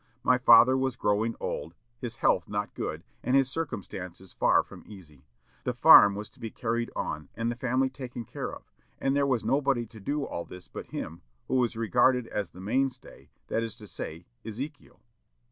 [0.23, 5.25] My father was growing old, his health not good, and his circumstances far from easy....
[5.63, 9.27] The farm was to be carried on, and the family taken care of; and there
[9.27, 13.61] was nobody to do all this but him, who was regarded as the mainstay that
[13.61, 15.01] is to say, Ezekiel.